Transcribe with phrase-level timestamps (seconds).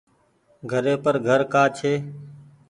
[0.69, 1.93] گهري پر گهر ڪآ ڇي۔